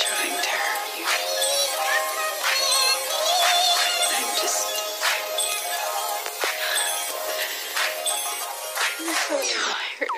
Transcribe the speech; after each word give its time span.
trying 0.00 0.30
to 0.30 0.48
hurt 0.48 0.98
you. 0.98 1.04
I'm 4.16 4.30
just. 4.40 4.66
I'm 8.98 9.14
so 9.14 9.36
tired. 9.36 10.08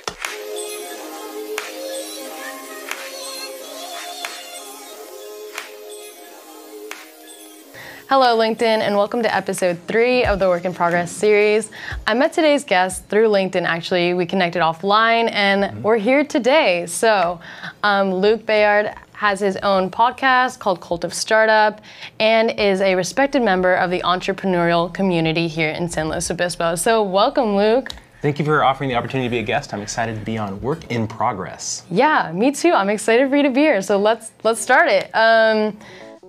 Hello, 8.09 8.39
LinkedIn, 8.39 8.63
and 8.63 8.97
welcome 8.97 9.23
to 9.25 9.35
episode 9.35 9.79
three 9.89 10.25
of 10.25 10.39
the 10.39 10.47
Work 10.47 10.65
in 10.65 10.75
Progress 10.75 11.11
series. 11.11 11.73
I 12.07 12.15
met 12.15 12.33
today's 12.33 12.63
guest 12.63 13.09
through 13.09 13.31
LinkedIn, 13.31 13.65
actually. 13.65 14.15
We 14.15 14.27
connected 14.27 14.63
offline, 14.63 15.29
and 15.33 15.83
we're 15.83 15.99
here 15.99 16.23
today. 16.23 16.87
So, 16.87 17.41
um, 17.83 18.15
Luke 18.15 18.47
Bayard 18.47 18.95
has 19.23 19.39
his 19.39 19.57
own 19.59 19.89
podcast 19.89 20.59
called 20.59 20.81
Cult 20.81 21.05
of 21.05 21.15
Startup 21.15 21.81
and 22.19 22.51
is 22.59 22.81
a 22.81 22.97
respected 22.97 23.41
member 23.41 23.73
of 23.73 23.89
the 23.89 24.01
entrepreneurial 24.01 24.93
community 24.93 25.47
here 25.47 25.69
in 25.69 25.89
San 25.89 26.09
Luis 26.09 26.29
Obispo. 26.29 26.75
So, 26.75 27.05
welcome, 27.05 27.55
Luke. 27.55 27.93
Thank 28.21 28.41
you 28.41 28.45
for 28.45 28.65
offering 28.65 28.91
the 28.91 28.97
opportunity 28.97 29.29
to 29.29 29.31
be 29.31 29.39
a 29.39 29.45
guest. 29.45 29.73
I'm 29.73 29.81
excited 29.81 30.19
to 30.19 30.25
be 30.25 30.39
on 30.39 30.61
Work 30.61 30.91
in 30.91 31.07
Progress. 31.07 31.85
Yeah, 31.89 32.33
me 32.35 32.51
too. 32.51 32.73
I'm 32.73 32.89
excited 32.89 33.31
for 33.31 33.37
you 33.37 33.45
to 33.45 33.51
be 33.51 33.61
here. 33.61 33.81
So 33.81 33.97
let's 33.97 34.33
let's 34.43 34.61
start 34.61 34.89
it. 34.89 35.09
Um, 35.15 35.79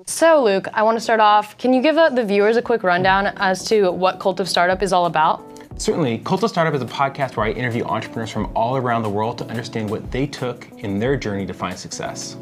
so 0.05 0.43
Luke, 0.43 0.67
I 0.71 0.83
want 0.83 0.95
to 0.95 1.01
start 1.01 1.19
off. 1.19 1.57
Can 1.57 1.73
you 1.73 1.81
give 1.81 1.97
uh, 1.97 2.09
the 2.09 2.23
viewers 2.23 2.57
a 2.57 2.61
quick 2.61 2.83
rundown 2.83 3.33
as 3.37 3.63
to 3.69 3.89
what 3.89 4.19
Cult 4.19 4.39
of 4.39 4.47
Startup 4.47 4.83
is 4.83 4.93
all 4.93 5.07
about? 5.07 5.43
Certainly, 5.77 6.19
Cult 6.19 6.43
of 6.43 6.51
Startup 6.51 6.75
is 6.75 6.83
a 6.83 6.85
podcast 6.85 7.37
where 7.37 7.47
I 7.47 7.53
interview 7.53 7.85
entrepreneurs 7.85 8.29
from 8.29 8.51
all 8.55 8.77
around 8.77 9.01
the 9.01 9.09
world 9.09 9.39
to 9.39 9.45
understand 9.47 9.89
what 9.89 10.11
they 10.11 10.27
took 10.27 10.69
in 10.77 10.99
their 10.99 11.17
journey 11.17 11.47
to 11.47 11.55
find 11.55 11.75
success. 11.75 12.37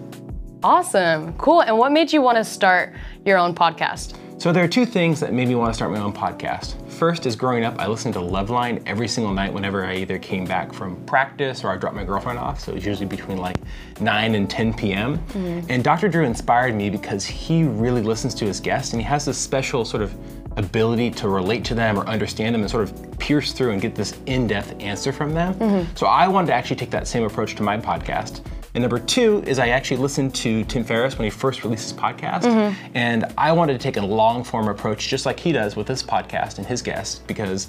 Awesome, 0.64 1.34
cool. 1.34 1.62
And 1.62 1.78
what 1.78 1.92
made 1.92 2.14
you 2.14 2.22
want 2.22 2.38
to 2.38 2.44
start 2.44 2.94
your 3.26 3.38
own 3.38 3.56
podcast? 3.56 4.16
So 4.40 4.52
there 4.52 4.64
are 4.64 4.68
two 4.68 4.86
things 4.86 5.20
that 5.20 5.34
made 5.34 5.48
me 5.48 5.56
want 5.56 5.70
to 5.70 5.74
start 5.76 5.92
my 5.92 6.00
own 6.00 6.14
podcast. 6.14 6.76
First 6.90 7.26
is 7.26 7.36
growing 7.36 7.64
up, 7.64 7.80
I 7.80 7.88
listened 7.88 8.14
to 8.16 8.20
Loveline 8.20 8.82
every 8.88 9.08
single 9.08 9.34
night 9.34 9.54
whenever 9.54 9.86
I 9.86 9.96
either 9.96 10.18
came 10.20 10.46
back 10.46 10.74
from 10.74 11.04
practice 11.06 11.64
or 11.64 11.70
I 11.70 11.78
dropped 11.78 11.96
my 11.96 12.04
girlfriend 12.04 12.40
off. 12.40 12.60
So 12.60 12.72
it 12.72 12.76
was 12.76 12.86
usually 12.86 13.08
between 13.08 13.38
like 13.38 13.58
9 14.00 14.36
and 14.36 14.50
10 14.50 14.74
p.m. 14.74 15.18
Mm-hmm. 15.18 15.68
And 15.70 15.84
Dr. 15.84 16.10
Drew 16.10 16.26
inspired 16.26 16.76
me 16.76 16.90
because 16.90 17.26
he 17.26 17.64
really 17.64 18.02
listens 18.02 18.34
to 18.36 18.46
his 18.46 18.60
guests 18.60 18.94
and 18.94 19.02
he 19.02 19.08
has 19.08 19.26
this 19.26 19.38
special 19.38 19.86
sort 19.86 20.04
of 20.04 20.16
ability 20.58 21.12
to 21.12 21.30
relate 21.30 21.64
to 21.66 21.76
them 21.76 22.00
or 22.00 22.06
understand 22.08 22.54
them 22.54 22.62
and 22.62 22.70
sort 22.70 22.84
of 22.84 23.20
pierce 23.20 23.52
through 23.52 23.72
and 23.72 23.82
get 23.82 23.96
this 23.96 24.18
in-depth 24.26 24.76
answer 24.80 25.12
from 25.12 25.34
them. 25.34 25.54
Mm-hmm. 25.56 25.96
So 25.96 26.08
I 26.08 26.28
wanted 26.28 26.48
to 26.48 26.54
actually 26.54 26.76
take 26.76 26.92
that 26.92 27.08
same 27.08 27.24
approach 27.24 27.56
to 27.56 27.64
my 27.64 27.78
podcast. 27.78 28.42
And 28.74 28.82
number 28.82 29.00
two 29.00 29.44
is 29.46 29.60
I 29.60 29.70
actually 29.70 29.98
listened 29.98 30.34
to 30.36 30.64
Tim 30.66 30.84
Ferriss 30.84 31.18
when 31.18 31.26
he 31.26 31.30
first 31.30 31.64
released 31.64 31.92
his 31.92 31.94
podcast. 31.94 32.44
Mm-hmm. 32.44 32.92
And 32.96 33.26
I 33.38 33.52
wanted 33.52 33.74
to 33.74 33.80
take 33.80 33.98
a 33.98 34.06
long 34.06 34.44
form 34.44 34.70
approach, 34.70 35.08
just 35.08 35.26
like 35.26 35.40
he 35.40 35.52
does 35.52 35.76
with 35.76 35.88
this 35.88 36.02
podcast 36.02 36.58
and 36.58 36.66
his 36.66 36.82
guests, 36.82 37.20
because 37.28 37.68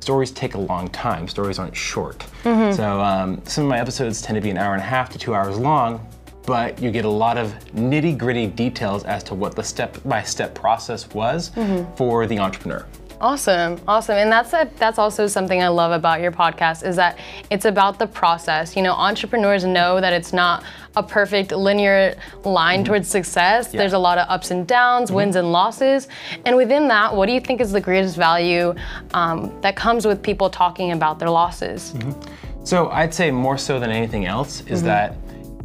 stories 0.00 0.30
take 0.30 0.54
a 0.54 0.58
long 0.58 0.88
time. 0.88 1.26
Stories 1.28 1.58
aren't 1.58 1.76
short. 1.76 2.18
Mm-hmm. 2.44 2.76
So 2.76 3.00
um, 3.00 3.40
some 3.44 3.64
of 3.64 3.70
my 3.70 3.78
episodes 3.78 4.20
tend 4.20 4.36
to 4.36 4.42
be 4.42 4.50
an 4.50 4.58
hour 4.58 4.74
and 4.74 4.82
a 4.82 4.86
half 4.86 5.08
to 5.10 5.18
two 5.18 5.34
hours 5.34 5.58
long, 5.58 6.06
but 6.44 6.80
you 6.82 6.90
get 6.90 7.04
a 7.04 7.10
lot 7.10 7.38
of 7.38 7.54
nitty 7.74 8.18
gritty 8.18 8.48
details 8.48 9.04
as 9.04 9.22
to 9.24 9.34
what 9.34 9.54
the 9.54 9.62
step 9.62 9.96
by 10.04 10.22
step 10.22 10.54
process 10.54 11.08
was 11.14 11.50
mm-hmm. 11.50 11.94
for 11.94 12.26
the 12.26 12.38
entrepreneur. 12.38 12.86
Awesome, 13.22 13.80
awesome, 13.86 14.16
and 14.16 14.32
that's 14.32 14.52
a, 14.52 14.68
that's 14.78 14.98
also 14.98 15.28
something 15.28 15.62
I 15.62 15.68
love 15.68 15.92
about 15.92 16.20
your 16.20 16.32
podcast 16.32 16.84
is 16.84 16.96
that 16.96 17.20
it's 17.50 17.66
about 17.66 18.00
the 18.00 18.06
process. 18.08 18.74
You 18.74 18.82
know, 18.82 18.94
entrepreneurs 18.94 19.64
know 19.64 20.00
that 20.00 20.12
it's 20.12 20.32
not 20.32 20.64
a 20.96 21.04
perfect 21.04 21.52
linear 21.52 22.16
line 22.44 22.80
mm-hmm. 22.80 22.86
towards 22.86 23.06
success. 23.06 23.70
There's 23.70 23.92
a 23.92 23.98
lot 23.98 24.18
of 24.18 24.28
ups 24.28 24.50
and 24.50 24.66
downs, 24.66 25.06
mm-hmm. 25.06 25.18
wins 25.18 25.36
and 25.36 25.52
losses, 25.52 26.08
and 26.44 26.56
within 26.56 26.88
that, 26.88 27.14
what 27.14 27.26
do 27.26 27.32
you 27.32 27.40
think 27.40 27.60
is 27.60 27.70
the 27.70 27.80
greatest 27.80 28.16
value 28.16 28.74
um, 29.14 29.52
that 29.60 29.76
comes 29.76 30.04
with 30.04 30.20
people 30.20 30.50
talking 30.50 30.90
about 30.90 31.20
their 31.20 31.30
losses? 31.30 31.92
Mm-hmm. 31.92 32.64
So 32.64 32.90
I'd 32.90 33.14
say 33.14 33.30
more 33.30 33.56
so 33.56 33.78
than 33.78 33.90
anything 33.90 34.26
else 34.26 34.62
is 34.62 34.82
that 34.82 35.14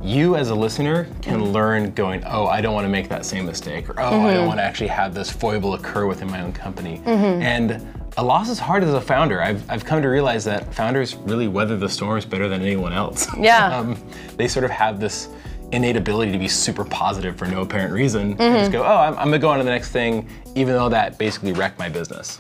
you 0.02 0.36
as 0.36 0.50
a 0.50 0.56
listener 0.56 1.08
can 1.22 1.52
learn 1.52 1.92
going, 1.92 2.24
oh, 2.26 2.46
I 2.46 2.62
don't 2.62 2.74
want 2.74 2.86
to 2.86 2.90
make 2.90 3.10
that 3.10 3.26
same 3.26 3.46
mistake, 3.46 3.90
or 3.90 4.00
oh, 4.00 4.06
I 4.06 4.10
don't 4.10 4.22
mm-hmm. 4.22 4.48
want 4.48 4.60
to 4.60 4.64
actually 4.64 4.88
have 4.88 5.14
this 5.14 5.30
foible 5.30 5.74
occur 5.74 6.06
within 6.06 6.30
my 6.30 6.42
own 6.42 6.54
company. 6.54 7.00
Mm-hmm. 7.00 7.42
And 7.42 7.88
a 8.18 8.24
loss 8.24 8.50
is 8.50 8.60
hard 8.60 8.84
as 8.84 8.94
a 8.94 9.02
founder. 9.02 9.42
I've, 9.42 9.70
I've 9.70 9.86
come 9.86 10.02
to 10.02 10.08
realize 10.08 10.44
that 10.46 10.74
founders 10.74 11.16
really 11.16 11.48
weather 11.48 11.78
the 11.78 11.90
storms 11.90 12.26
better 12.26 12.48
than 12.48 12.62
anyone 12.62 12.94
else. 12.94 13.28
Yeah. 13.38 13.68
um, 13.78 14.02
they 14.38 14.48
sort 14.48 14.66
of 14.66 14.72
have 14.72 15.00
this 15.00 15.30
innate 15.72 15.98
ability 15.98 16.32
to 16.32 16.40
be 16.40 16.48
super 16.48 16.86
positive 16.86 17.38
for 17.38 17.46
no 17.46 17.62
apparent 17.62 17.92
reason. 17.92 18.32
And 18.32 18.40
mm-hmm. 18.40 18.58
just 18.58 18.72
go, 18.72 18.84
oh, 18.84 18.98
I'm, 18.98 19.14
I'm 19.18 19.26
gonna 19.26 19.40
go 19.40 19.50
on 19.50 19.58
to 19.58 19.64
the 19.64 19.70
next 19.70 19.92
thing, 19.92 20.30
even 20.56 20.74
though 20.74 20.90
that 20.90 21.18
basically 21.18 21.54
wrecked 21.54 21.78
my 21.78 21.90
business. 21.90 22.38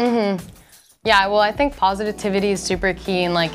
Yeah, 1.03 1.25
well, 1.27 1.39
I 1.39 1.51
think 1.53 1.75
positivity 1.77 2.51
is 2.51 2.61
super 2.61 2.93
key 2.93 3.23
in 3.23 3.33
like 3.33 3.51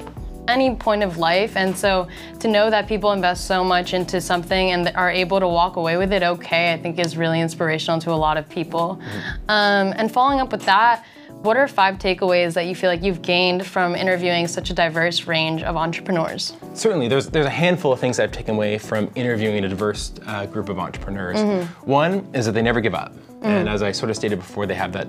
any 0.48 0.74
point 0.74 1.02
of 1.02 1.18
life. 1.18 1.56
And 1.56 1.76
so 1.76 2.08
to 2.40 2.48
know 2.48 2.70
that 2.70 2.88
people 2.88 3.12
invest 3.12 3.46
so 3.46 3.62
much 3.62 3.94
into 3.94 4.20
something 4.20 4.72
and 4.72 4.88
are 4.96 5.10
able 5.10 5.40
to 5.40 5.48
walk 5.48 5.76
away 5.76 5.96
with 5.96 6.12
it 6.12 6.22
okay, 6.22 6.72
I 6.72 6.78
think 6.78 6.98
is 6.98 7.16
really 7.16 7.40
inspirational 7.40 8.00
to 8.00 8.10
a 8.10 8.14
lot 8.14 8.36
of 8.36 8.48
people. 8.48 9.00
Um, 9.48 9.92
and 9.96 10.10
following 10.10 10.40
up 10.40 10.52
with 10.52 10.64
that, 10.64 11.04
what 11.42 11.56
are 11.56 11.66
five 11.66 11.98
takeaways 11.98 12.54
that 12.54 12.66
you 12.66 12.74
feel 12.74 12.88
like 12.88 13.02
you've 13.02 13.20
gained 13.20 13.66
from 13.66 13.96
interviewing 13.96 14.46
such 14.46 14.70
a 14.70 14.74
diverse 14.74 15.26
range 15.26 15.62
of 15.62 15.76
entrepreneurs? 15.76 16.56
Certainly, 16.74 17.08
there's 17.08 17.26
there's 17.28 17.46
a 17.46 17.50
handful 17.50 17.92
of 17.92 17.98
things 17.98 18.20
I've 18.20 18.30
taken 18.30 18.54
away 18.54 18.78
from 18.78 19.10
interviewing 19.16 19.64
a 19.64 19.68
diverse 19.68 20.12
uh, 20.26 20.46
group 20.46 20.68
of 20.68 20.78
entrepreneurs. 20.78 21.66
One 21.84 22.28
is 22.32 22.46
that 22.46 22.52
they 22.52 22.62
never 22.62 22.80
give 22.80 22.94
up, 22.94 23.12
and 23.42 23.68
as 23.68 23.82
I 23.82 23.90
sort 23.90 24.10
of 24.10 24.16
stated 24.16 24.38
before, 24.38 24.66
they 24.66 24.74
have 24.74 24.92
that 24.92 25.08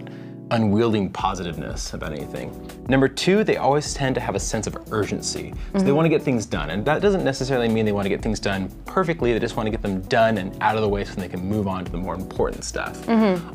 unwielding 0.52 1.10
positiveness 1.10 1.94
about 1.94 2.12
anything. 2.12 2.52
Number 2.88 3.08
two, 3.08 3.44
they 3.44 3.58
always 3.58 3.94
tend 3.94 4.14
to 4.16 4.22
have 4.22 4.36
a 4.36 4.40
sense 4.40 4.68
of 4.68 4.78
urgency, 4.92 5.54
so 5.74 5.80
they 5.80 5.92
want 5.92 6.06
to 6.06 6.10
get 6.10 6.22
things 6.22 6.46
done, 6.46 6.70
and 6.70 6.86
that 6.86 7.02
doesn't 7.02 7.24
necessarily 7.24 7.68
mean 7.68 7.86
they 7.86 7.92
want 7.92 8.06
to 8.06 8.10
get 8.10 8.22
things 8.22 8.40
done 8.40 8.70
perfectly. 8.86 9.34
They 9.34 9.40
just 9.40 9.56
want 9.56 9.68
to 9.68 9.72
get 9.72 9.82
them 9.82 10.02
done 10.02 10.38
and 10.38 10.56
out 10.62 10.76
of 10.76 10.82
the 10.82 10.90
way 10.90 11.04
so 11.06 11.14
they 11.20 11.28
can 11.30 11.44
move 11.48 11.68
on 11.68 11.86
to 11.86 11.92
the 11.92 11.98
more 11.98 12.14
important 12.16 12.64
stuff. 12.64 13.08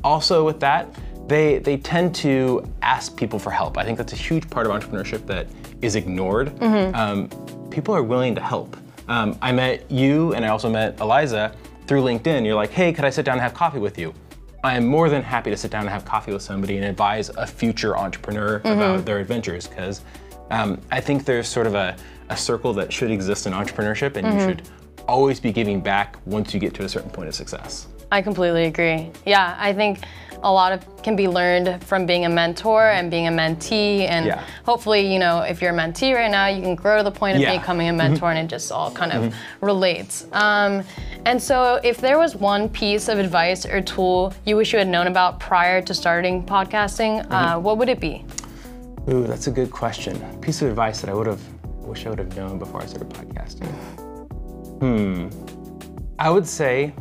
Also, 0.04 0.44
with 0.44 0.60
that. 0.60 0.88
They, 1.28 1.59
they 1.59 1.76
tend 1.76 2.15
to 2.15 2.66
ask 2.81 3.15
people 3.15 3.38
for 3.38 3.50
help. 3.50 3.76
I 3.76 3.84
think 3.84 3.99
that's 3.99 4.15
a 4.15 4.16
huge 4.16 4.49
part 4.49 4.66
of 4.66 4.72
entrepreneurship 4.72 5.26
that 5.26 5.47
is 5.82 5.94
ignored. 5.94 6.59
Um, 6.62 7.28
people 7.69 7.94
are 7.94 8.03
willing 8.03 8.34
to 8.37 8.41
help. 8.41 8.78
Um, 9.09 9.37
I 9.43 9.53
met 9.53 9.91
you 9.91 10.32
and 10.32 10.43
I 10.43 10.49
also 10.49 10.70
met 10.70 10.99
Eliza 11.00 11.55
through 11.87 12.00
LinkedIn. 12.03 12.47
You're 12.47 12.55
like, 12.55 12.70
hey, 12.70 12.94
could 12.94 13.05
I 13.05 13.10
sit 13.10 13.26
down 13.26 13.34
and 13.34 13.43
have 13.43 13.53
coffee 13.53 13.78
with 13.78 13.99
you? 13.99 14.15
I 14.65 14.77
am 14.77 14.87
more 14.87 15.09
than 15.09 15.23
happy 15.23 15.51
to 15.51 15.57
sit 15.57 15.71
down 15.71 15.83
and 15.83 15.91
have 15.91 16.05
coffee 16.05 16.33
with 16.33 16.43
somebody 16.43 16.77
and 16.77 16.85
advise 16.85 17.29
a 17.31 17.47
future 17.47 17.97
entrepreneur 17.97 18.57
about 18.65 19.05
their 19.05 19.21
adventures 19.21 19.69
because 19.69 20.03
um, 20.51 20.81
I 20.91 21.01
think 21.01 21.25
there's 21.25 21.47
sort 21.47 21.67
of 21.67 21.75
a, 21.75 21.97
a 22.29 22.37
circle 22.37 22.73
that 22.75 22.93
should 22.93 23.11
exist 23.11 23.47
in 23.47 23.53
entrepreneurship 23.53 24.17
and 24.17 24.27
you 24.27 24.41
should 24.41 24.63
always 25.07 25.39
be 25.39 25.53
giving 25.53 25.81
back 25.81 26.17
once 26.27 26.53
you 26.53 26.61
get 26.61 26.75
to 26.75 26.85
a 26.85 26.89
certain 26.89 27.11
point 27.11 27.29
of 27.29 27.35
success. 27.35 27.87
I 28.11 28.21
completely 28.21 28.65
agree. 28.65 29.11
Yeah, 29.25 29.55
I 29.59 29.73
think 29.73 30.01
a 30.43 30.53
lot 30.53 30.73
of 30.73 31.03
can 31.03 31.17
be 31.17 31.29
learned 31.29 31.83
from 31.85 32.07
being 32.07 32.25
a 32.25 32.29
mentor 32.29 32.89
and 32.91 33.11
being 33.11 33.27
a 33.27 33.31
mentee 33.31 34.09
and 34.09 34.27
Yeah. 34.27 34.45
hopefully 34.65 35.13
you 35.13 35.19
know 35.19 35.41
if 35.41 35.61
you're 35.61 35.73
a 35.73 35.77
mentee 35.77 36.15
right 36.15 36.31
now 36.31 36.47
you 36.47 36.63
can 36.63 36.77
grow 36.77 36.99
to 36.99 37.03
the 37.03 37.11
point 37.11 37.37
of 37.37 37.43
Yeah. 37.43 37.51
Mm-hmm. 37.51 37.61
becoming 37.61 37.89
a 37.89 37.93
mentor 37.93 38.31
and 38.31 38.39
it 38.39 38.47
just 38.49 38.71
all 38.71 38.91
kind 38.93 39.13
of 39.13 39.35
relates 39.61 40.27
um, 40.33 40.85
and 41.28 41.43
so 41.43 41.78
if 41.84 41.99
there 42.00 42.19
was 42.19 42.34
one 42.34 42.69
piece 42.71 43.06
of 43.09 43.19
advice 43.19 43.66
or 43.66 43.81
tool 43.83 44.33
you 44.47 44.56
wish 44.56 44.72
you 44.72 44.78
had 44.78 44.89
known 44.89 45.06
about 45.06 45.39
prior 45.39 45.83
to 45.83 45.93
starting 45.93 46.43
podcasting 46.43 47.15
Mm-hmm. 47.22 47.33
uh, 47.33 47.59
what 47.59 47.77
would 47.78 47.89
it 47.91 48.00
be 48.00 48.25
Ooh, 49.11 49.27
that's 49.27 49.47
a 49.47 49.50
good 49.50 49.71
question. 49.71 50.15
Piece 50.43 50.61
of 50.61 50.69
advice 50.69 51.00
that 51.00 51.09
I 51.09 51.15
would 51.15 51.27
have 51.27 51.41
wish 51.91 52.05
I 52.05 52.11
would 52.11 52.19
have 52.19 52.37
known 52.37 52.59
before 52.59 52.83
I 52.83 52.87
started 52.87 53.09
podcasting. 53.09 53.71
Hmm. 54.81 55.28
I 56.19 56.28
would 56.28 56.47
say 56.47 56.93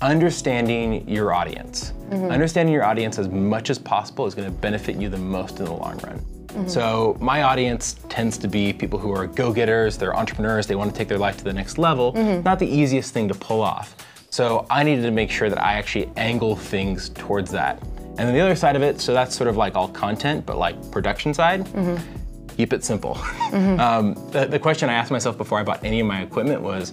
understanding 0.00 1.08
your 1.08 1.32
audience. 1.34 1.92
Understanding 2.12 2.72
your 2.72 2.84
audience 2.84 3.18
as 3.18 3.28
much 3.28 3.70
as 3.70 3.78
possible 3.78 4.24
is 4.26 4.36
going 4.36 4.46
to 4.46 4.56
benefit 4.56 4.94
you 4.96 5.08
the 5.08 5.18
most 5.18 5.58
in 5.58 5.64
the 5.64 5.72
long 5.72 5.98
run. 5.98 6.24
Mm-hmm. 6.56 6.68
So 6.68 7.16
my 7.20 7.42
audience 7.42 7.96
tends 8.08 8.38
to 8.38 8.48
be 8.48 8.72
people 8.72 8.98
who 8.98 9.12
are 9.12 9.26
go-getters, 9.26 9.98
they're 9.98 10.16
entrepreneurs, 10.16 10.66
they 10.66 10.74
want 10.74 10.90
to 10.90 10.96
take 10.96 11.08
their 11.08 11.18
life 11.18 11.36
to 11.36 11.44
the 11.44 11.52
next 11.52 11.76
level. 11.76 12.14
Mm-hmm. 12.14 12.42
Not 12.42 12.58
the 12.58 12.66
easiest 12.66 13.12
thing 13.12 13.28
to 13.28 13.34
pull 13.34 13.60
off. 13.60 13.94
So 14.30 14.66
I 14.70 14.82
needed 14.82 15.02
to 15.02 15.10
make 15.10 15.30
sure 15.30 15.48
that 15.50 15.62
I 15.62 15.74
actually 15.74 16.10
angle 16.16 16.56
things 16.56 17.10
towards 17.10 17.50
that. 17.52 17.82
And 18.18 18.26
then 18.26 18.32
the 18.32 18.40
other 18.40 18.56
side 18.56 18.74
of 18.74 18.82
it, 18.82 19.00
so 19.00 19.12
that's 19.12 19.36
sort 19.36 19.48
of 19.48 19.56
like 19.56 19.76
all 19.76 19.88
content, 19.88 20.46
but 20.46 20.56
like 20.56 20.90
production 20.90 21.34
side, 21.34 21.66
mm-hmm. 21.66 22.56
keep 22.56 22.72
it 22.72 22.84
simple. 22.84 23.18
Um, 23.56 24.14
the, 24.32 24.46
the 24.46 24.58
question 24.58 24.88
I 24.90 24.94
asked 24.94 25.10
myself 25.10 25.38
before 25.38 25.58
I 25.58 25.62
bought 25.62 25.84
any 25.84 26.00
of 26.00 26.06
my 26.06 26.22
equipment 26.22 26.60
was, 26.60 26.92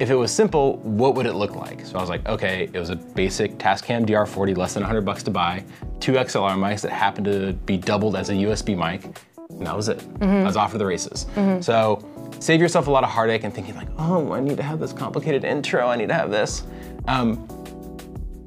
if 0.00 0.10
it 0.10 0.14
was 0.14 0.30
simple, 0.30 0.76
what 0.78 1.14
would 1.14 1.26
it 1.26 1.34
look 1.34 1.56
like? 1.56 1.84
So 1.84 1.96
I 1.98 2.00
was 2.00 2.08
like, 2.08 2.26
okay, 2.28 2.70
it 2.72 2.78
was 2.78 2.90
a 2.90 2.96
basic 2.96 3.58
Tascam 3.58 4.06
DR40, 4.06 4.56
less 4.56 4.74
than 4.74 4.82
100 4.82 5.02
bucks 5.02 5.22
to 5.24 5.30
buy, 5.30 5.64
two 6.00 6.12
XLR 6.12 6.56
mics 6.56 6.82
that 6.82 6.92
happened 6.92 7.26
to 7.26 7.52
be 7.66 7.76
doubled 7.76 8.14
as 8.16 8.30
a 8.30 8.34
USB 8.34 8.76
mic, 8.76 9.04
and 9.50 9.66
that 9.66 9.76
was 9.76 9.88
it. 9.88 10.04
I 10.20 10.44
was 10.44 10.56
off 10.56 10.72
to 10.72 10.78
the 10.78 10.86
races. 10.86 11.26
So 11.60 12.04
save 12.38 12.60
yourself 12.60 12.86
a 12.86 12.90
lot 12.90 13.02
of 13.02 13.10
heartache 13.10 13.42
and 13.44 13.52
thinking 13.52 13.74
like, 13.74 13.88
oh, 13.98 14.32
I 14.32 14.40
need 14.40 14.56
to 14.58 14.62
have 14.62 14.78
this 14.78 14.92
complicated 14.92 15.44
intro, 15.44 15.88
I 15.88 15.96
need 15.96 16.08
to 16.08 16.14
have 16.14 16.30
this. 16.30 16.62
Um, 17.08 17.48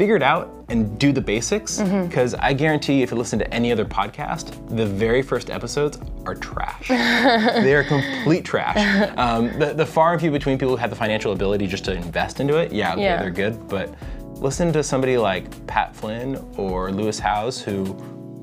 figure 0.02 0.16
it 0.16 0.24
out 0.24 0.50
and 0.70 0.98
do 0.98 1.12
the 1.12 1.22
basics 1.22 1.80
because 1.80 2.34
I 2.34 2.54
guarantee 2.54 3.04
if 3.04 3.12
you 3.12 3.18
listen 3.18 3.38
to 3.38 3.54
any 3.54 3.72
other 3.72 3.86
podcast, 3.86 4.46
the 4.76 4.84
very 4.84 5.22
first 5.22 5.52
episodes 5.52 6.00
are 6.26 6.34
trash. 6.34 6.88
they 6.88 7.76
are 7.76 7.84
complete 7.84 8.44
trash. 8.44 8.80
Um, 9.16 9.60
the, 9.60 9.74
the 9.76 9.86
far 9.86 10.14
and 10.14 10.20
few 10.20 10.32
between 10.32 10.58
people 10.58 10.70
who 10.72 10.76
have 10.78 10.90
the 10.90 10.96
financial 10.96 11.34
ability 11.34 11.68
just 11.68 11.86
to 11.86 11.94
invest 11.94 12.40
into 12.40 12.58
it, 12.58 12.72
yeah, 12.74 12.94
okay, 12.94 13.04
Yeah. 13.04 13.22
they're 13.22 13.30
good. 13.30 13.68
But 13.68 13.94
listen 14.38 14.74
to 14.74 14.82
somebody 14.82 15.20
like 15.20 15.68
Pat 15.68 15.96
Flynn 15.96 16.44
or 16.58 16.92
Lewis 16.92 17.20
Howes 17.20 17.62
who 17.62 17.84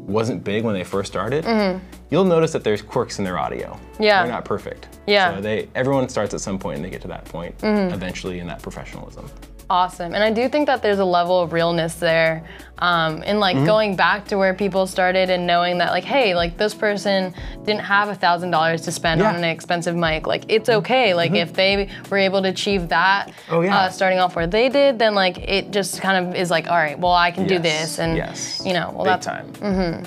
wasn't 0.07 0.45
big 0.45 0.63
when 0.63 0.75
they 0.75 0.85
first 0.85 1.11
started. 1.11 1.45
You'll 2.13 2.25
notice 2.25 2.53
that 2.53 2.63
there's 2.63 2.83
quirks 2.83 3.19
in 3.19 3.25
their 3.25 3.37
audio. 3.37 3.71
Mm-hmm. 3.73 4.03
Yeah. 4.05 4.23
They're 4.23 4.33
not 4.33 4.45
perfect. 4.45 5.01
Yeah. 5.09 5.35
So 5.35 5.41
they 5.41 5.69
everyone 5.75 6.09
starts 6.09 6.35
at 6.35 6.41
some 6.41 6.57
point 6.61 6.77
and 6.77 6.85
they 6.85 6.91
get 6.91 7.03
to 7.03 7.09
that 7.09 7.25
point 7.25 7.59
Mm-hmm. 7.59 7.93
eventually 7.95 8.39
in 8.39 8.47
that 8.47 8.63
professionalism. 8.63 9.29
Awesome. 9.71 10.15
And 10.15 10.25
I 10.25 10.31
do 10.33 10.49
think 10.49 10.67
that 10.67 10.83
there's 10.83 10.99
a 10.99 11.05
level 11.05 11.41
of 11.41 11.53
realness 11.53 11.95
there 11.97 12.43
um, 12.79 13.23
in 13.23 13.37
Mm-hmm. 13.37 13.39
like 13.41 13.67
going 13.67 13.97
back 13.97 14.25
to 14.29 14.37
where 14.39 14.55
people 14.55 14.87
started 14.87 15.29
and 15.31 15.47
knowing 15.47 15.79
that 15.79 15.91
like, 15.91 16.05
hey, 16.05 16.35
like 16.35 16.57
this 16.57 16.73
person 16.75 17.35
didn't 17.65 17.83
have 17.83 18.09
a 18.09 18.15
thousand 18.15 18.51
dollars 18.51 18.83
to 18.83 18.93
spend 18.93 19.21
Yeah. 19.21 19.27
Mm-hmm. 19.29 19.37
on 19.39 19.45
an 19.45 19.51
expensive 19.51 19.95
mic. 19.95 20.27
Like 20.27 20.45
it's 20.49 20.69
okay. 20.71 21.13
Like 21.13 21.33
if 21.33 21.53
they 21.53 21.91
were 22.11 22.19
able 22.19 22.41
to 22.43 22.49
achieve 22.49 22.89
that 22.89 23.33
Oh, 23.51 23.61
yeah. 23.61 23.77
uh, 23.77 23.91
starting 23.91 24.19
off 24.21 24.37
where 24.37 24.47
they 24.47 24.69
did, 24.71 24.99
then 24.99 25.15
like 25.15 25.37
it 25.39 25.71
just 25.71 26.01
kind 26.01 26.29
of 26.29 26.35
is 26.35 26.51
like, 26.51 26.69
all 26.71 26.77
right, 26.77 26.99
well 26.99 27.13
I 27.13 27.31
can 27.31 27.47
do 27.47 27.59
this. 27.59 27.99
And 27.99 28.17
yes. 28.17 28.63
you 28.65 28.73
know, 28.73 28.91
well 28.95 29.05
Big 29.05 29.21
that's 29.21 29.27
time. 29.27 30.05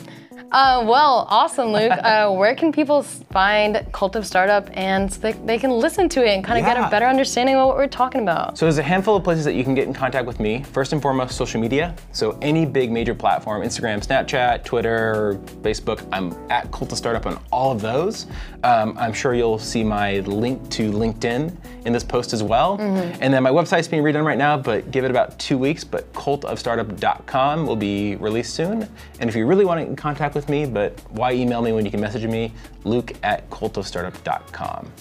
Uh, 0.52 0.84
well, 0.86 1.26
awesome, 1.30 1.72
Luke. 1.72 1.92
uh, 1.92 2.32
where 2.32 2.56
can 2.56 2.72
people 2.72 3.04
find 3.04 3.86
Cult 3.92 4.16
of 4.16 4.26
Startup 4.26 4.70
and 4.74 5.12
so 5.12 5.20
they, 5.20 5.32
they 5.34 5.58
can 5.58 5.72
listen 5.72 6.10
to 6.10 6.24
it 6.26 6.30
and 6.30 6.44
kind 6.44 6.60
of 6.60 6.66
get 6.66 6.78
a 6.78 6.90
better 6.90 7.06
understanding 7.06 7.56
of 7.56 7.68
what 7.68 7.78
we're 7.78 7.88
talking 7.88 8.22
about? 8.22 8.58
So 8.58 8.66
there's 8.66 8.78
a 8.78 8.84
handful 8.84 9.16
of 9.16 9.24
places 9.24 9.46
that 9.46 9.54
you 9.54 9.64
can 9.64 9.76
get 9.76 9.88
in 9.88 9.94
contact 9.94 10.26
with 10.26 10.40
me. 10.40 10.64
First 10.64 10.94
and 10.94 11.02
foremost, 11.02 11.36
social 11.38 11.62
media. 11.62 11.96
So 12.12 12.38
any 12.42 12.66
big 12.66 12.92
major 12.92 13.16
platform, 13.16 13.62
Instagram, 13.62 14.06
Snapchat, 14.06 14.64
Twitter, 14.64 15.40
Facebook, 15.62 16.06
I'm 16.12 16.34
at 16.52 16.72
Cult 16.72 16.92
of 16.92 16.98
Startup 16.98 17.26
on 17.26 17.40
all 17.52 17.72
of 17.72 17.82
those. 17.82 18.28
Um, 18.64 18.98
I'm 18.98 19.14
sure 19.14 19.34
you'll 19.34 19.58
see 19.60 19.84
my 19.84 20.20
link 20.20 20.70
to 20.72 20.92
LinkedIn 20.92 21.56
in 21.86 21.94
this 21.94 22.04
post 22.04 22.34
as 22.34 22.44
well. 22.44 22.78
And 22.80 23.34
then 23.34 23.42
my 23.42 23.50
website's 23.50 23.88
being 23.88 24.04
redone 24.04 24.24
right 24.26 24.38
now, 24.38 24.58
but 24.58 24.92
give 24.92 25.04
it 25.04 25.12
about 25.12 25.40
two 25.40 25.58
weeks. 25.58 25.84
But 25.84 26.12
cultofstartup.com 26.14 27.66
will 27.66 27.76
be 27.76 28.16
released 28.18 28.54
soon. 28.54 28.88
And 29.20 29.30
if 29.30 29.36
you 29.36 29.46
really 29.46 29.66
want 29.66 29.80
to 29.80 29.84
get 29.86 29.90
in 29.90 29.96
contact 29.96 30.36
with 30.36 30.41
me, 30.50 30.66
but 30.66 31.00
why 31.12 31.34
email 31.34 31.62
me 31.62 31.72
when 31.72 31.86
you 31.86 31.92
can 31.92 32.00
message 32.00 32.26
me? 32.26 32.54
Luke 32.84 33.14
at 33.24 33.50
cultofstartup.com. 33.50 34.92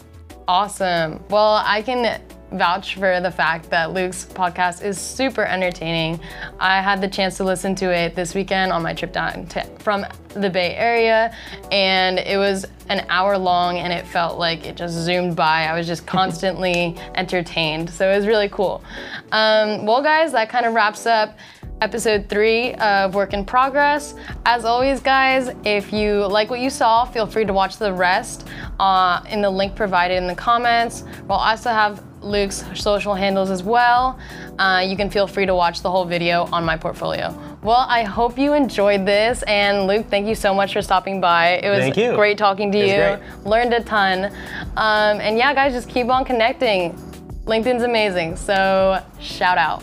Awesome. 0.49 1.23
Well, 1.29 1.63
I 1.65 1.83
can 1.83 2.21
vouch 2.53 2.97
for 2.97 3.21
the 3.21 3.31
fact 3.31 3.71
that 3.71 3.93
Luke's 3.93 4.25
podcast 4.25 4.85
is 4.85 4.99
super 4.99 5.45
entertaining. 5.45 6.21
I 6.59 6.81
had 6.81 7.01
the 7.01 7.09
chance 7.09 7.37
to 7.37 7.45
listen 7.45 7.75
to 7.77 7.95
it 7.95 8.15
this 8.15 8.35
weekend 8.35 8.73
on 8.73 8.83
my 8.83 8.93
trip 8.93 9.13
down 9.13 9.47
to, 9.47 9.63
from 9.79 10.05
the 10.31 10.51
Bay 10.51 10.75
Area, 10.75 11.35
and 11.71 12.19
it 12.19 12.37
was 12.37 12.67
an 12.89 13.07
hour 13.09 13.39
long 13.39 13.79
and 13.79 13.93
it 13.93 14.07
felt 14.07 14.39
like 14.39 14.67
it 14.67 14.77
just 14.77 14.95
zoomed 14.95 15.37
by. 15.37 15.67
I 15.67 15.75
was 15.77 15.87
just 15.87 16.07
constantly 16.09 16.97
entertained. 17.15 17.91
So 17.91 18.11
it 18.11 18.17
was 18.17 18.27
really 18.27 18.49
cool. 18.49 18.83
Um, 19.33 19.87
well, 19.87 20.03
guys, 20.03 20.33
that 20.33 20.49
kind 20.49 20.67
of 20.67 20.75
wraps 20.75 21.07
up 21.07 21.39
episode 21.81 22.29
three 22.29 22.75
of 22.75 23.15
Work 23.15 23.33
in 23.33 23.45
Progress. 23.45 24.15
As 24.47 24.65
always, 24.65 25.01
guys, 25.01 25.55
if 25.65 25.93
you 25.93 26.27
like 26.27 26.51
what 26.51 26.61
you 26.61 26.71
saw, 26.71 27.05
feel 27.05 27.27
free 27.27 27.45
to 27.45 27.53
watch 27.53 27.77
the 27.79 27.93
rest 27.93 28.47
uh, 28.79 29.23
in 29.29 29.43
the 29.43 29.51
link 29.51 29.75
provided 29.75 30.17
in 30.17 30.27
the 30.27 30.35
comments. 30.35 31.05
We'll 31.29 31.39
also 31.39 31.71
have 31.71 32.05
Luke's 32.23 32.65
social 32.75 33.15
handles 33.15 33.51
as 33.51 33.63
well. 33.63 34.19
Uh, 34.59 34.85
you 34.87 34.97
can 34.97 35.09
feel 35.09 35.27
free 35.27 35.47
to 35.47 35.55
watch 35.55 35.81
the 35.81 35.91
whole 35.91 36.05
video 36.05 36.45
on 36.53 36.65
my 36.65 36.77
portfolio. 36.77 37.35
Well, 37.63 37.87
I 37.89 38.03
hope 38.03 38.39
you 38.39 38.53
enjoyed 38.53 39.07
this. 39.07 39.43
And 39.45 39.87
Luke, 39.87 40.07
thank 40.11 40.27
you 40.27 40.35
so 40.35 40.55
much 40.55 40.73
for 40.75 40.83
stopping 40.83 41.21
by. 41.21 41.61
It 41.63 41.71
was 41.71 41.95
great 42.15 42.37
talking 42.37 42.71
to 42.73 42.79
you. 42.79 43.19
great. 43.19 43.47
Learned 43.47 43.73
a 43.73 43.83
ton. 43.83 44.27
Um, 44.77 45.21
and 45.21 45.39
yeah, 45.39 45.55
guys, 45.55 45.73
just 45.73 45.89
keep 45.89 46.09
on 46.09 46.25
connecting. 46.25 46.93
LinkedIn's 47.47 47.83
amazing. 47.83 48.37
So 48.37 49.03
shout 49.19 49.57
out. 49.59 49.83